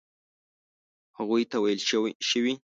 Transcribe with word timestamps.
هغوی 1.17 1.43
ته 1.51 1.57
ویل 1.63 1.79
شوي. 2.29 2.53